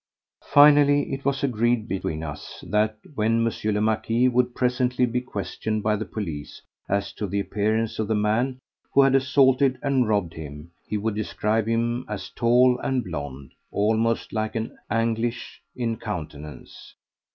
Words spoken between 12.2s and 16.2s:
tall and blond, almost like an Angliche in